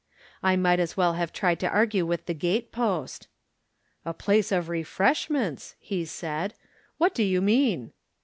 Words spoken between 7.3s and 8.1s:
mean